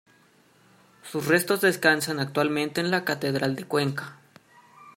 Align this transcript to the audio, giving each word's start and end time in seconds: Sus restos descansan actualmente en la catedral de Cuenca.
Sus 1.03 1.27
restos 1.27 1.61
descansan 1.61 2.19
actualmente 2.19 2.81
en 2.81 2.89
la 2.89 3.05
catedral 3.05 3.55
de 3.55 3.65
Cuenca. 3.65 4.17